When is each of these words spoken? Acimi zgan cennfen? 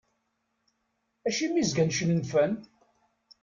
Acimi 1.27 1.63
zgan 1.69 1.89
cennfen? 1.97 2.53